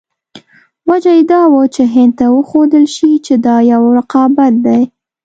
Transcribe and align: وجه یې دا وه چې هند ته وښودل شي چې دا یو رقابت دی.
وجه 0.89 1.11
یې 1.17 1.23
دا 1.31 1.41
وه 1.53 1.63
چې 1.75 1.83
هند 1.93 2.13
ته 2.19 2.25
وښودل 2.35 2.85
شي 2.95 3.11
چې 3.25 3.33
دا 3.45 3.55
یو 3.71 3.81
رقابت 3.97 4.53
دی. 4.65 4.81